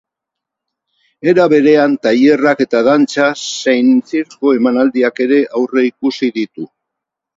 [1.33, 6.67] Era berean, tailerrak eta dantza zein zirko emanaldiak ere aurreikusi ditu.